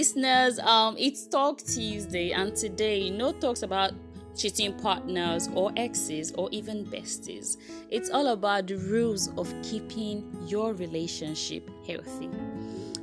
listeners, 0.00 0.58
um, 0.60 0.96
it's 0.98 1.26
Talk 1.26 1.58
Tuesday, 1.58 2.30
and 2.30 2.56
today 2.56 3.10
no 3.10 3.32
talks 3.32 3.62
about 3.62 3.92
cheating 4.34 4.72
partners 4.78 5.50
or 5.54 5.72
exes 5.76 6.32
or 6.38 6.48
even 6.52 6.86
besties. 6.86 7.58
It's 7.90 8.08
all 8.08 8.28
about 8.28 8.66
the 8.66 8.76
rules 8.76 9.28
of 9.36 9.52
keeping 9.62 10.24
your 10.46 10.72
relationship 10.72 11.68
healthy. 11.86 12.30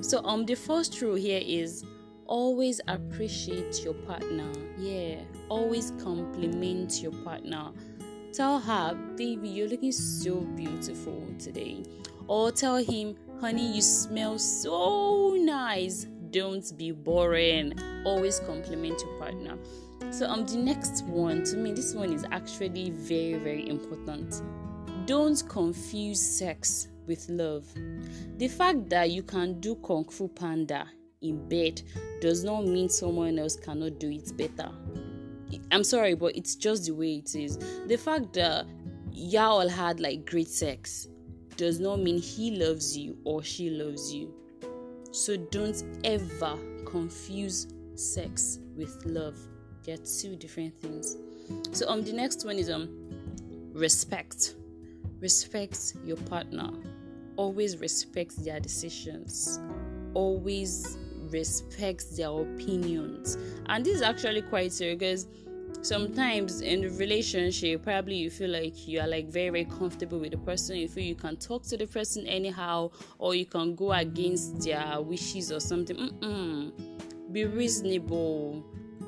So, 0.01 0.25
um, 0.25 0.47
the 0.47 0.55
first 0.55 0.99
rule 0.99 1.13
here 1.13 1.39
is 1.45 1.85
always 2.25 2.81
appreciate 2.87 3.83
your 3.83 3.93
partner. 3.93 4.51
Yeah, 4.79 5.17
always 5.49 5.91
compliment 6.01 7.03
your 7.03 7.11
partner. 7.23 7.73
Tell 8.33 8.59
her, 8.59 8.95
baby, 9.15 9.49
you're 9.49 9.69
looking 9.69 9.91
so 9.91 10.37
beautiful 10.37 11.23
today. 11.37 11.83
Or 12.27 12.51
tell 12.51 12.77
him, 12.77 13.15
honey, 13.39 13.71
you 13.71 13.83
smell 13.83 14.39
so 14.39 15.35
nice. 15.39 16.07
Don't 16.37 16.77
be 16.77 16.91
boring. 16.91 17.73
Always 18.05 18.39
compliment 18.41 19.01
your 19.01 19.17
partner. 19.17 19.57
So 20.11 20.27
um 20.27 20.45
the 20.45 20.57
next 20.57 21.03
one 21.05 21.43
to 21.45 21.57
me 21.57 21.71
this 21.71 21.95
one 21.95 22.13
is 22.13 22.25
actually 22.31 22.91
very 22.91 23.39
very 23.39 23.67
important. 23.67 24.43
Don't 25.07 25.41
confuse 25.49 26.21
sex 26.21 26.89
with 27.07 27.27
love. 27.29 27.65
The 28.37 28.49
fact 28.49 28.87
that 28.91 29.09
you 29.09 29.23
can 29.23 29.59
do 29.59 29.77
kung 29.77 30.03
fu 30.03 30.27
panda 30.27 30.87
in 31.23 31.49
bed 31.49 31.81
does 32.21 32.43
not 32.43 32.67
mean 32.67 32.87
someone 32.89 33.39
else 33.39 33.55
cannot 33.55 33.97
do 33.97 34.11
it 34.11 34.37
better. 34.37 34.69
I'm 35.71 35.83
sorry, 35.83 36.13
but 36.13 36.35
it's 36.35 36.55
just 36.55 36.85
the 36.85 36.91
way 36.91 37.15
it 37.15 37.33
is. 37.33 37.57
The 37.87 37.97
fact 37.97 38.33
that 38.33 38.67
y'all 39.11 39.67
had 39.67 39.99
like 39.99 40.27
great 40.27 40.49
sex 40.49 41.07
does 41.55 41.79
not 41.79 41.99
mean 41.99 42.21
he 42.21 42.51
loves 42.51 42.95
you 42.95 43.17
or 43.23 43.41
she 43.41 43.71
loves 43.71 44.13
you. 44.13 44.31
So 45.11 45.37
don't 45.37 45.83
ever 46.03 46.57
confuse 46.85 47.67
sex 47.95 48.59
with 48.75 49.05
love. 49.05 49.37
They're 49.83 49.97
two 49.97 50.35
different 50.35 50.79
things. 50.79 51.17
So 51.71 51.87
um 51.89 52.03
the 52.03 52.13
next 52.13 52.45
one 52.45 52.57
is 52.57 52.69
um 52.69 52.89
respect. 53.73 54.55
Respect 55.19 55.93
your 56.05 56.17
partner. 56.17 56.69
Always 57.35 57.77
respect 57.77 58.43
their 58.43 58.59
decisions. 58.59 59.59
Always 60.13 60.97
respect 61.29 62.15
their 62.15 62.29
opinions. 62.29 63.37
And 63.67 63.85
this 63.85 63.95
is 63.95 64.01
actually 64.01 64.41
quite 64.43 64.71
serious 64.71 64.97
because 64.97 65.27
sometimes 65.81 66.61
in 66.61 66.83
a 66.83 66.89
relationship 66.89 67.83
probably 67.83 68.15
you 68.15 68.29
feel 68.29 68.49
like 68.49 68.87
you 68.87 68.99
are 68.99 69.07
like 69.07 69.27
very 69.27 69.49
very 69.49 69.65
comfortable 69.65 70.19
with 70.19 70.31
the 70.31 70.37
person. 70.37 70.77
You 70.77 70.87
feel 70.87 71.03
you 71.03 71.15
can 71.15 71.37
talk 71.37 71.63
to 71.67 71.77
the 71.77 71.87
person 71.87 72.27
anyhow 72.27 72.91
or 73.19 73.35
you 73.35 73.45
can 73.45 73.75
go 73.75 73.93
against 73.93 74.61
their 74.63 75.01
wishes 75.01 75.51
or 75.51 75.59
something. 75.59 75.97
Mm-mm. 75.97 76.71
be 77.31 77.45
reasonable. 77.45 78.63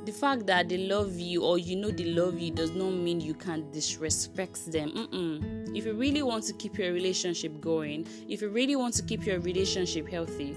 The 0.06 0.12
fact 0.14 0.48
that 0.48 0.70
they 0.70 0.78
love 0.78 1.20
you 1.20 1.44
or 1.44 1.58
you 1.60 1.76
know 1.76 1.92
they 1.92 2.06
love 2.06 2.40
you 2.40 2.52
does 2.52 2.72
not 2.72 2.92
mean 2.92 3.20
you 3.20 3.34
can 3.34 3.70
disrespect 3.72 4.72
them. 4.72 4.92
Mm-mm. 4.92 5.76
if 5.76 5.86
you 5.86 5.94
really 5.94 6.24
want 6.24 6.46
to 6.46 6.54
keep 6.54 6.78
your 6.78 6.94
relationship 6.94 7.60
going 7.62 8.08
if 8.28 8.42
you 8.42 8.50
really 8.50 8.76
want 8.76 8.96
to 8.96 9.04
keep 9.04 9.26
your 9.26 9.40
relationship 9.40 10.10
healthy 10.10 10.56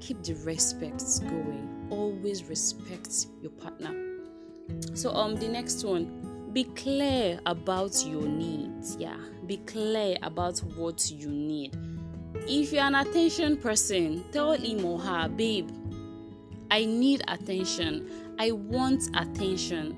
keep 0.00 0.22
the 0.22 0.34
respect 0.44 1.04
going. 1.28 1.88
Always 1.90 2.44
respect 2.44 3.26
your 3.42 3.50
partner 3.52 4.09
so 4.94 5.12
um 5.14 5.36
the 5.36 5.48
next 5.48 5.84
one 5.84 6.16
be 6.52 6.64
clear 6.64 7.38
about 7.46 8.04
your 8.04 8.22
needs. 8.22 8.96
Yeah 8.98 9.16
be 9.46 9.56
clear 9.58 10.16
about 10.22 10.58
what 10.76 11.10
you 11.10 11.28
need. 11.28 11.76
If 12.46 12.72
you're 12.72 12.84
an 12.84 12.94
attention 12.94 13.56
person 13.56 14.24
tell 14.32 14.52
him 14.52 14.84
or 14.84 14.98
her 15.00 15.28
babe 15.28 15.70
i 16.70 16.84
need 16.84 17.22
attention. 17.28 18.08
I 18.38 18.52
want 18.52 19.08
attention. 19.14 19.96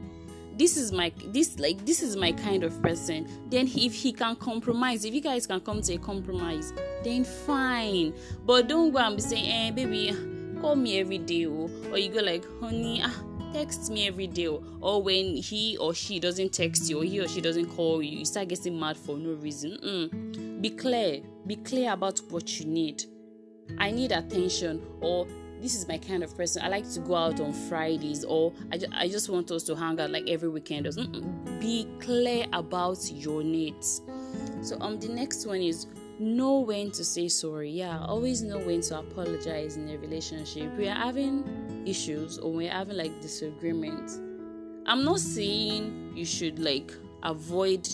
This 0.56 0.76
is 0.76 0.90
my 0.92 1.12
this 1.28 1.58
like 1.58 1.84
this 1.84 2.02
is 2.02 2.16
my 2.16 2.32
kind 2.32 2.64
of 2.64 2.80
person. 2.82 3.28
Then 3.50 3.66
if 3.74 3.94
he 3.94 4.12
can 4.12 4.36
compromise 4.36 5.04
if 5.04 5.14
you 5.14 5.20
guys 5.20 5.46
can 5.46 5.60
come 5.60 5.80
to 5.82 5.94
a 5.94 5.98
compromise 5.98 6.72
then 7.04 7.24
fine. 7.24 8.14
But 8.44 8.68
don't 8.68 8.90
go 8.90 8.98
and 8.98 9.16
be 9.16 9.22
saying 9.22 9.50
eh 9.50 9.70
baby 9.70 10.16
call 10.60 10.76
me 10.76 11.00
every 11.00 11.18
day 11.18 11.46
oh. 11.46 11.68
or 11.90 11.98
you 11.98 12.08
go 12.08 12.20
like 12.20 12.44
honey 12.60 13.02
ah 13.04 13.22
text 13.52 13.90
me 13.90 14.06
every 14.06 14.26
day 14.26 14.48
or 14.48 15.02
when 15.02 15.36
he 15.36 15.76
or 15.78 15.94
she 15.94 16.18
doesn't 16.18 16.52
text 16.52 16.88
you 16.88 17.00
or 17.00 17.04
he 17.04 17.20
or 17.20 17.28
she 17.28 17.40
doesn't 17.40 17.66
call 17.66 18.02
you 18.02 18.18
you 18.18 18.24
start 18.24 18.48
getting 18.48 18.78
mad 18.78 18.96
for 18.96 19.16
no 19.18 19.34
reason 19.34 19.78
mm. 19.84 20.62
be 20.62 20.70
clear 20.70 21.20
be 21.46 21.56
clear 21.56 21.92
about 21.92 22.20
what 22.30 22.60
you 22.60 22.66
need. 22.66 23.04
I 23.78 23.90
need 23.90 24.12
attention 24.12 24.82
or 25.00 25.26
this 25.60 25.76
is 25.76 25.86
my 25.86 25.96
kind 25.96 26.24
of 26.24 26.36
person. 26.36 26.62
I 26.62 26.68
like 26.68 26.90
to 26.92 27.00
go 27.00 27.14
out 27.14 27.40
on 27.40 27.52
fridays 27.52 28.24
or 28.24 28.52
i, 28.72 28.78
ju- 28.78 28.88
I 28.92 29.08
just 29.08 29.28
want 29.28 29.50
us 29.50 29.62
to 29.64 29.76
hang 29.76 30.00
out 30.00 30.10
like 30.10 30.28
every 30.28 30.48
weekend 30.48 30.86
Mm-mm. 30.86 31.60
be 31.60 31.88
clear 32.00 32.46
about 32.52 32.98
your 33.10 33.42
needs. 33.42 34.02
So 34.62 34.78
um 34.80 34.98
the 34.98 35.08
next 35.08 35.46
one 35.46 35.62
is 35.62 35.86
know 36.18 36.60
when 36.60 36.90
to 36.92 37.04
say 37.04 37.28
sorry. 37.28 37.70
Yeah 37.70 38.04
always 38.04 38.42
know 38.42 38.58
when 38.58 38.80
to 38.82 38.98
apologize 38.98 39.76
in 39.76 39.88
a 39.88 39.96
relationship. 39.98 40.76
We 40.76 40.88
are 40.88 40.94
having 40.94 41.61
issues 41.86 42.38
or 42.38 42.52
we're 42.52 42.70
having 42.70 42.96
like 42.96 43.20
disagreements 43.20 44.18
i'm 44.86 45.04
not 45.04 45.18
saying 45.18 46.12
you 46.14 46.24
should 46.24 46.58
like 46.58 46.92
avoid 47.22 47.88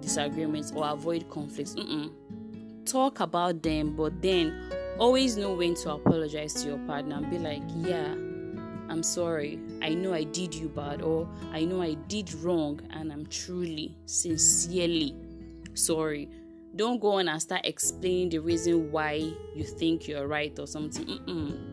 disagreements 0.00 0.72
or 0.74 0.88
avoid 0.88 1.28
conflicts 1.30 1.74
Mm-mm. 1.74 2.10
talk 2.84 3.20
about 3.20 3.62
them 3.62 3.94
but 3.94 4.20
then 4.22 4.72
always 4.98 5.36
know 5.36 5.54
when 5.54 5.74
to 5.74 5.92
apologize 5.92 6.54
to 6.54 6.68
your 6.68 6.78
partner 6.86 7.16
and 7.16 7.30
be 7.30 7.38
like 7.38 7.62
yeah 7.76 8.12
i'm 8.90 9.02
sorry 9.02 9.58
i 9.80 9.90
know 9.90 10.12
i 10.12 10.24
did 10.24 10.54
you 10.54 10.68
bad 10.68 11.02
or 11.02 11.28
i 11.52 11.64
know 11.64 11.80
i 11.82 11.94
did 12.08 12.32
wrong 12.34 12.80
and 12.90 13.12
i'm 13.12 13.26
truly 13.26 13.96
sincerely 14.06 15.14
sorry 15.74 16.28
don't 16.74 17.00
go 17.00 17.12
on 17.18 17.28
and 17.28 17.40
start 17.40 17.60
explaining 17.64 18.30
the 18.30 18.38
reason 18.38 18.90
why 18.90 19.14
you 19.54 19.64
think 19.64 20.08
you're 20.08 20.26
right 20.26 20.58
or 20.58 20.66
something. 20.66 21.04
Mm-mm. 21.04 21.71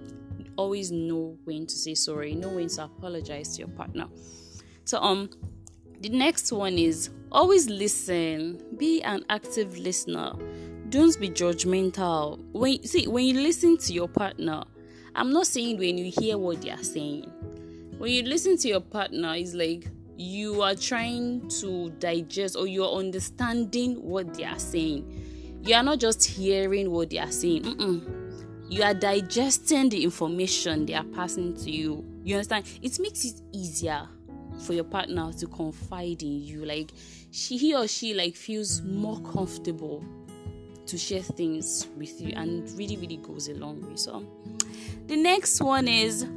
Always 0.60 0.92
know 0.92 1.38
when 1.46 1.66
to 1.68 1.74
say 1.74 1.96
sorry, 1.96 2.36
know 2.36 2.50
when 2.50 2.68
to 2.68 2.84
apologize 2.84 3.56
to 3.56 3.60
your 3.60 3.70
partner. 3.70 4.08
So, 4.84 5.00
um, 5.00 5.30
the 6.02 6.10
next 6.10 6.52
one 6.52 6.78
is 6.78 7.12
always 7.32 7.70
listen, 7.70 8.62
be 8.78 9.02
an 9.04 9.24
active 9.30 9.78
listener. 9.78 10.34
Don't 10.90 11.18
be 11.18 11.30
judgmental. 11.30 12.44
When 12.52 12.84
see 12.84 13.08
when 13.08 13.24
you 13.24 13.36
listen 13.36 13.78
to 13.78 13.94
your 13.94 14.10
partner, 14.10 14.66
I'm 15.16 15.32
not 15.32 15.48
saying 15.48 15.78
when 15.78 15.98
you 15.98 16.12
hear 16.12 16.38
what 16.38 16.62
they 16.62 16.72
are 16.72 16.84
saying. 16.84 17.32
When 17.98 18.12
you 18.12 18.24
listen 18.24 18.58
to 18.58 18.68
your 18.68 18.82
partner, 18.82 19.36
it's 19.36 19.54
like 19.54 19.88
you 20.18 20.62
are 20.62 20.76
trying 20.76 21.48
to 21.62 21.90
digest 22.00 22.58
or 22.58 22.68
you're 22.68 22.92
understanding 22.92 23.96
what 24.04 24.34
they 24.34 24.44
are 24.44 24.60
saying. 24.60 25.62
You 25.64 25.76
are 25.76 25.84
not 25.84 26.00
just 26.00 26.26
hearing 26.26 26.92
what 26.92 27.12
they 27.12 27.20
are 27.20 27.32
saying. 27.32 27.64
Mm-mm. 27.64 28.19
You 28.70 28.84
are 28.84 28.94
digesting 28.94 29.90
the 29.90 30.04
information 30.04 30.86
they 30.86 30.94
are 30.94 31.04
passing 31.04 31.56
to 31.58 31.72
you. 31.72 32.06
You 32.24 32.36
understand? 32.36 32.66
It 32.84 33.00
makes 33.00 33.26
it 33.26 33.42
easier 33.52 34.08
for 34.60 34.74
your 34.74 34.84
partner 34.84 35.34
to 35.34 35.48
confide 35.48 36.22
in 36.22 36.44
you. 36.44 36.66
Like 36.66 36.92
she, 37.32 37.58
he 37.58 37.76
or 37.76 37.88
she, 37.88 38.14
like 38.14 38.36
feels 38.36 38.82
more 38.84 39.20
comfortable 39.22 40.06
to 40.86 40.98
share 40.98 41.22
things 41.22 41.88
with 41.98 42.22
you, 42.22 42.34
and 42.36 42.70
really, 42.78 42.98
really 42.98 43.18
goes 43.18 43.48
a 43.48 43.54
long 43.54 43.82
way. 43.88 43.96
So, 43.96 44.24
the 45.08 45.16
next 45.16 45.62
one 45.62 45.88
is 45.88 46.28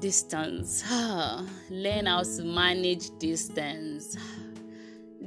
distance 0.00 0.82
learn 1.70 2.06
how 2.06 2.22
to 2.22 2.42
manage 2.42 3.10
distance 3.18 4.16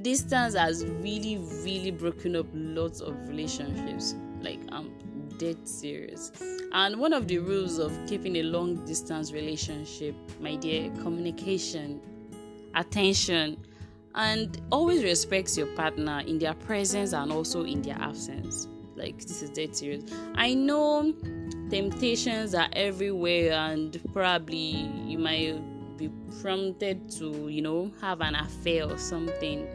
distance 0.01 0.55
has 0.55 0.83
really 0.83 1.37
really 1.63 1.91
broken 1.91 2.35
up 2.35 2.47
lots 2.53 2.99
of 2.99 3.15
relationships 3.29 4.15
like 4.41 4.59
i'm 4.71 4.91
dead 5.43 5.67
serious 5.67 6.31
and 6.71 6.95
one 6.97 7.11
of 7.11 7.27
the 7.27 7.37
rules 7.37 7.77
of 7.77 7.91
keeping 8.07 8.37
a 8.37 8.43
long 8.43 8.85
distance 8.85 9.33
relationship 9.33 10.15
my 10.39 10.55
dear 10.55 10.89
communication 11.01 11.99
attention 12.75 13.57
and 14.15 14.61
always 14.71 15.03
respect 15.03 15.57
your 15.57 15.67
partner 15.75 16.21
in 16.25 16.39
their 16.39 16.53
presence 16.53 17.13
and 17.13 17.31
also 17.31 17.63
in 17.63 17.81
their 17.81 17.97
absence. 17.99 18.67
Like 18.95 19.17
this 19.17 19.41
is 19.41 19.49
dead 19.49 19.75
serious 19.75 20.03
i 20.35 20.53
know 20.53 21.13
temptations 21.71 22.53
are 22.53 22.69
everywhere 22.73 23.53
and 23.53 23.99
probably 24.13 24.87
you 25.07 25.17
might 25.17 25.59
be 25.97 26.09
prompted 26.41 27.09
to 27.09 27.49
you 27.49 27.61
know 27.61 27.91
have 28.01 28.21
an 28.21 28.35
affair 28.35 28.89
or 28.89 28.97
something. 28.97 29.67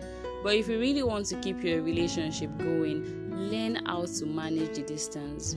But 0.42 0.54
if 0.54 0.68
you 0.68 0.78
really 0.78 1.02
want 1.02 1.26
to 1.26 1.36
keep 1.36 1.64
your 1.64 1.82
relationship 1.82 2.56
going 2.58 3.27
learn 3.38 3.76
how 3.86 4.04
to 4.04 4.26
manage 4.26 4.76
the 4.76 4.82
distance. 4.82 5.56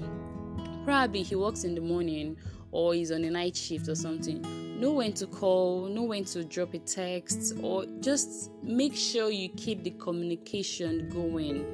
Probably 0.86 1.24
he 1.24 1.36
works 1.36 1.64
in 1.64 1.76
the 1.76 1.82
morning 1.82 2.38
or 2.72 2.94
he's 2.94 3.12
on 3.12 3.24
a 3.24 3.30
night 3.30 3.56
shift 3.56 3.88
or 3.88 3.96
something. 3.96 4.42
Know 4.80 4.94
when 4.94 5.14
to 5.14 5.28
call 5.28 5.88
know 5.88 6.04
when 6.04 6.24
to 6.26 6.44
drop 6.44 6.74
a 6.74 6.80
text 6.80 7.54
or 7.62 7.86
just 8.00 8.52
make 8.64 8.96
sure 8.96 9.30
you 9.30 9.50
keep 9.50 9.84
the 9.84 9.92
communication 9.92 11.10
going. 11.10 11.66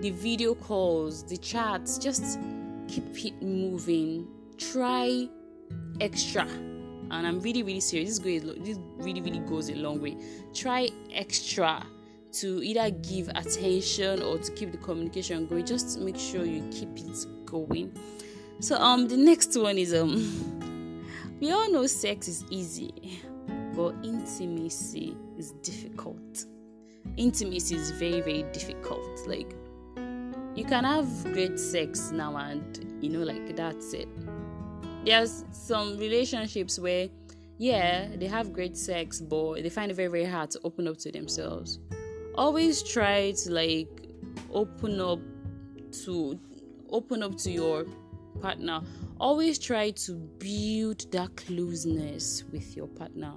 The 0.00 0.10
video 0.10 0.54
calls 0.54 1.24
the 1.24 1.36
chats 1.36 1.98
just 1.98 2.38
keep 2.88 3.04
it 3.24 3.42
moving. 3.42 4.28
Try 4.58 5.28
extra. 6.00 6.46
And 7.10 7.26
i'm 7.26 7.40
really 7.40 7.62
really 7.62 7.80
serious. 7.80 8.18
This 8.18 8.42
goes 8.42 8.56
this 8.58 8.78
really 8.98 9.20
really 9.20 9.40
goes 9.40 9.70
a 9.70 9.74
long 9.74 10.00
way. 10.00 10.16
Try 10.52 10.90
extra 11.12 11.84
to 12.34 12.62
either 12.64 12.90
give 12.90 13.28
attention 13.28 14.20
or 14.22 14.38
to 14.38 14.50
keep 14.52 14.72
the 14.72 14.78
communication 14.78 15.46
going 15.46 15.64
just 15.64 16.00
make 16.00 16.18
sure 16.18 16.44
you 16.44 16.68
keep 16.70 16.88
it 16.98 17.26
going. 17.46 17.92
So 18.60 18.76
um 18.76 19.06
the 19.08 19.16
next 19.16 19.56
one 19.56 19.78
is 19.78 19.94
um 19.94 21.04
we 21.40 21.52
all 21.52 21.70
know 21.70 21.86
sex 21.86 22.28
is 22.28 22.44
easy 22.50 23.22
but 23.74 23.94
intimacy 24.02 25.16
is 25.38 25.52
difficult. 25.62 26.46
Intimacy 27.16 27.76
is 27.76 27.92
very 27.92 28.20
very 28.20 28.42
difficult. 28.52 29.26
Like 29.26 29.54
you 30.56 30.64
can 30.64 30.84
have 30.84 31.08
great 31.32 31.58
sex 31.58 32.10
now 32.10 32.36
and 32.36 32.98
you 33.00 33.10
know 33.10 33.22
like 33.22 33.54
that's 33.54 33.92
it. 33.92 34.08
There's 35.04 35.44
some 35.52 35.98
relationships 35.98 36.80
where 36.80 37.08
yeah 37.58 38.08
they 38.16 38.26
have 38.26 38.52
great 38.52 38.76
sex 38.76 39.20
but 39.20 39.62
they 39.62 39.68
find 39.68 39.88
it 39.90 39.94
very 39.94 40.08
very 40.08 40.24
hard 40.24 40.50
to 40.50 40.60
open 40.64 40.88
up 40.88 40.96
to 40.98 41.12
themselves 41.12 41.78
always 42.36 42.82
try 42.82 43.32
to 43.32 43.52
like 43.52 44.08
open 44.52 45.00
up 45.00 45.20
to 46.04 46.38
open 46.90 47.22
up 47.22 47.36
to 47.36 47.50
your 47.50 47.84
partner 48.40 48.80
always 49.20 49.58
try 49.58 49.90
to 49.90 50.12
build 50.38 51.10
that 51.12 51.34
closeness 51.36 52.44
with 52.52 52.76
your 52.76 52.88
partner 52.88 53.34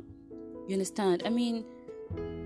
you 0.68 0.74
understand 0.74 1.22
i 1.26 1.30
mean 1.30 1.64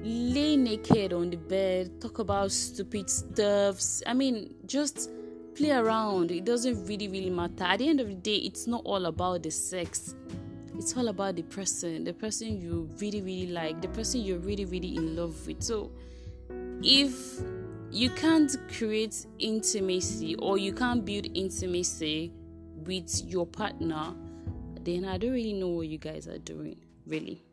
lay 0.04 0.58
naked 0.58 1.14
on 1.14 1.30
the 1.30 1.38
bed 1.38 2.02
talk 2.02 2.20
about 2.20 2.52
stupid 2.52 3.10
stuffs 3.10 4.04
i 4.06 4.14
mean 4.14 4.54
just 4.66 5.10
play 5.56 5.72
around. 5.72 6.32
It 6.32 6.46
doesn't 6.46 6.86
really, 6.86 7.08
really 7.08 7.30
matter. 7.30 7.64
At 7.64 7.80
the 7.80 7.90
end 7.90 8.00
of 8.00 8.08
the 8.08 8.16
day, 8.16 8.36
it's 8.36 8.68
not 8.68 8.82
all 8.86 9.06
about 9.06 9.44
the 9.44 9.52
sex. 9.52 10.16
It's 10.78 10.96
all 10.98 11.10
about 11.10 11.36
the 11.36 11.44
person, 11.44 12.04
the 12.04 12.14
person 12.14 12.60
you 12.60 12.90
really, 13.00 13.22
really 13.22 13.52
like, 13.52 13.82
the 13.82 13.88
person 13.90 14.22
you're 14.22 14.40
really, 14.40 14.66
really 14.66 14.96
in 14.96 15.16
love 15.16 15.46
with. 15.46 15.62
So, 15.62 15.92
if 16.84 17.42
you 17.92 18.10
can't 18.10 18.56
create 18.78 19.26
intimacy 19.40 20.36
or 20.36 20.58
you 20.58 20.74
can't 20.74 21.04
build 21.06 21.28
intimacy 21.34 22.32
with 22.86 23.24
your 23.26 23.46
partner, 23.46 24.14
then 24.82 25.06
I 25.06 25.18
don't 25.18 25.32
really 25.32 25.54
know 25.54 25.70
what 25.70 25.88
you 25.88 25.98
guys 25.98 26.28
are 26.28 26.40
doing, 26.40 26.78
really. 27.06 27.44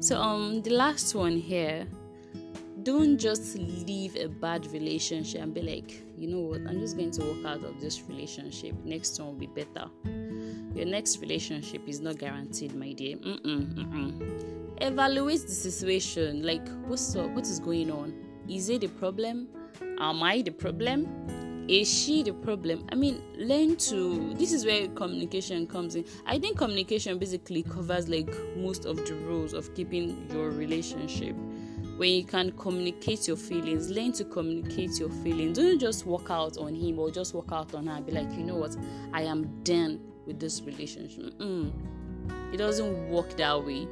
So, 0.00 0.20
um, 0.20 0.62
the 0.62 0.70
last 0.70 1.14
one 1.14 1.36
here 1.36 1.86
don't 2.82 3.18
just 3.18 3.56
leave 3.56 4.14
a 4.16 4.28
bad 4.28 4.66
relationship 4.72 5.40
and 5.42 5.54
be 5.54 5.62
like, 5.62 6.02
you 6.18 6.28
know 6.28 6.40
what, 6.40 6.60
I'm 6.68 6.80
just 6.80 6.96
going 6.96 7.10
to 7.12 7.22
walk 7.22 7.44
out 7.44 7.64
of 7.64 7.80
this 7.80 8.02
relationship. 8.02 8.74
Next 8.84 9.18
one 9.18 9.28
will 9.28 9.34
be 9.34 9.46
better. 9.46 9.90
Your 10.74 10.86
next 10.86 11.20
relationship 11.20 11.88
is 11.88 12.00
not 12.00 12.18
guaranteed, 12.18 12.74
my 12.74 12.92
dear. 12.92 13.16
Mm-mm, 13.16 13.74
mm-mm. 13.74 14.82
Evaluate 14.82 15.42
the 15.42 15.52
situation. 15.52 16.42
Like, 16.42 16.66
what's 16.86 17.14
up? 17.14 17.30
What 17.30 17.44
is 17.44 17.60
going 17.60 17.92
on? 17.92 18.12
Is 18.48 18.68
it 18.68 18.80
the 18.80 18.88
problem? 18.88 19.48
Am 20.00 20.22
I 20.22 20.42
the 20.42 20.50
problem? 20.50 21.06
Is 21.68 21.88
she 21.88 22.24
the 22.24 22.32
problem? 22.32 22.84
I 22.90 22.96
mean, 22.96 23.22
learn 23.36 23.76
to. 23.76 24.34
This 24.34 24.52
is 24.52 24.66
where 24.66 24.88
communication 24.88 25.66
comes 25.68 25.94
in. 25.94 26.04
I 26.26 26.38
think 26.40 26.58
communication 26.58 27.18
basically 27.18 27.62
covers 27.62 28.08
like 28.08 28.34
most 28.56 28.84
of 28.84 28.96
the 28.96 29.14
rules 29.14 29.52
of 29.52 29.72
keeping 29.74 30.28
your 30.32 30.50
relationship 30.50 31.36
when 31.96 32.10
you 32.10 32.24
can 32.24 32.50
communicate 32.52 33.28
your 33.28 33.36
feelings, 33.36 33.88
learn 33.88 34.10
to 34.12 34.24
communicate 34.24 34.98
your 34.98 35.10
feelings. 35.10 35.56
Don't 35.56 35.78
just 35.78 36.06
walk 36.06 36.28
out 36.28 36.58
on 36.58 36.74
him 36.74 36.98
or 36.98 37.10
just 37.10 37.34
walk 37.34 37.52
out 37.52 37.72
on 37.74 37.86
her. 37.86 38.00
Be 38.00 38.10
like, 38.10 38.30
you 38.32 38.42
know 38.42 38.56
what, 38.56 38.76
I 39.12 39.22
am 39.22 39.62
done 39.62 40.00
with 40.26 40.40
this 40.40 40.62
relationship. 40.62 41.38
Mm. 41.38 41.72
It 42.52 42.56
doesn't 42.56 43.08
work 43.10 43.36
that 43.36 43.64
way. 43.64 43.86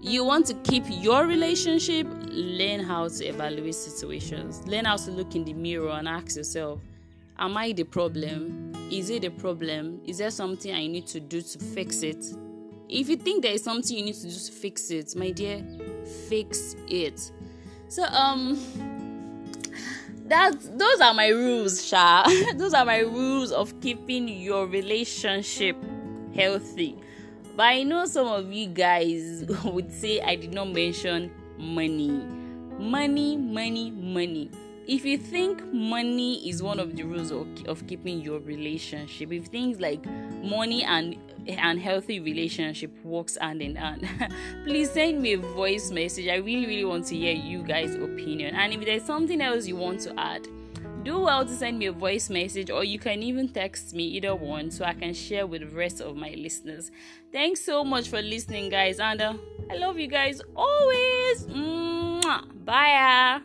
You 0.00 0.24
want 0.24 0.46
to 0.46 0.54
keep 0.54 0.84
your 0.88 1.26
relationship, 1.26 2.06
learn 2.28 2.80
how 2.80 3.08
to 3.08 3.24
evaluate 3.24 3.74
situations. 3.74 4.66
Learn 4.66 4.84
how 4.84 4.96
to 4.96 5.10
look 5.10 5.34
in 5.36 5.44
the 5.44 5.52
mirror 5.52 5.90
and 5.90 6.08
ask 6.08 6.36
yourself, 6.36 6.80
Am 7.38 7.56
I 7.56 7.72
the 7.72 7.84
problem? 7.84 8.72
Is 8.90 9.10
it 9.10 9.24
a 9.24 9.30
problem? 9.30 10.00
Is 10.04 10.18
there 10.18 10.30
something 10.30 10.72
I 10.72 10.86
need 10.86 11.06
to 11.08 11.20
do 11.20 11.40
to 11.40 11.58
fix 11.58 12.02
it? 12.02 12.24
If 12.88 13.08
you 13.08 13.16
think 13.16 13.42
there 13.42 13.52
is 13.52 13.64
something 13.64 13.96
you 13.96 14.04
need 14.04 14.14
to 14.16 14.28
do 14.28 14.34
to 14.34 14.52
fix 14.52 14.90
it, 14.90 15.16
my 15.16 15.30
dear, 15.30 15.64
fix 16.28 16.76
it. 16.88 17.32
So 17.88 18.04
um 18.04 18.91
that 20.26 20.52
those 20.78 21.00
are 21.00 21.14
my 21.14 21.28
rules, 21.28 21.86
Sha. 21.86 22.24
those 22.56 22.74
are 22.74 22.84
my 22.84 22.98
rules 23.00 23.52
of 23.52 23.78
keeping 23.80 24.28
your 24.28 24.66
relationship 24.66 25.76
healthy. 26.34 26.96
But 27.56 27.64
I 27.64 27.82
know 27.82 28.06
some 28.06 28.26
of 28.26 28.52
you 28.52 28.68
guys 28.68 29.44
would 29.64 29.92
say 29.92 30.20
I 30.20 30.36
did 30.36 30.52
not 30.54 30.70
mention 30.70 31.30
money. 31.58 32.24
Money, 32.78 33.36
money, 33.36 33.90
money. 33.90 34.50
If 34.86 35.04
you 35.04 35.16
think 35.16 35.72
money 35.72 36.48
is 36.48 36.62
one 36.62 36.80
of 36.80 36.96
the 36.96 37.04
rules 37.04 37.30
of, 37.30 37.46
of 37.66 37.86
keeping 37.86 38.20
your 38.20 38.40
relationship, 38.40 39.32
if 39.32 39.46
things 39.46 39.80
like 39.80 40.04
money 40.42 40.82
and 40.84 41.16
and 41.48 41.80
healthy 41.80 42.20
relationship 42.20 42.92
works 43.04 43.36
hand 43.36 43.60
in 43.60 43.74
hand 43.74 44.08
please 44.64 44.88
send 44.92 45.20
me 45.20 45.32
a 45.32 45.38
voice 45.38 45.90
message. 45.90 46.28
I 46.28 46.36
really 46.36 46.66
really 46.66 46.84
want 46.84 47.06
to 47.06 47.16
hear 47.16 47.34
you 47.34 47.62
guys 47.62 47.94
opinion. 47.94 48.54
And 48.54 48.72
if 48.72 48.84
there's 48.84 49.04
something 49.04 49.40
else 49.40 49.66
you 49.66 49.76
want 49.76 50.00
to 50.02 50.18
add 50.18 50.46
do 51.04 51.18
well 51.18 51.44
to 51.44 51.52
send 51.52 51.78
me 51.78 51.86
a 51.86 51.92
voice 51.92 52.30
message 52.30 52.70
or 52.70 52.84
you 52.84 52.98
can 52.98 53.22
even 53.22 53.48
text 53.48 53.92
me 53.92 54.04
either 54.04 54.34
one 54.34 54.70
so 54.70 54.84
i 54.84 54.92
can 54.92 55.12
share 55.12 55.46
with 55.46 55.60
the 55.62 55.76
rest 55.76 56.00
of 56.00 56.16
my 56.16 56.30
listeners. 56.38 56.90
Thanks 57.32 57.64
so 57.64 57.84
much 57.84 58.08
for 58.08 58.22
listening 58.22 58.70
guys 58.70 59.00
and 59.00 59.20
uh, 59.20 59.34
i 59.70 59.76
love 59.76 59.98
you 59.98 60.06
guys 60.06 60.40
always. 60.54 61.46
Mwah. 61.46 62.64
bye 62.64 63.42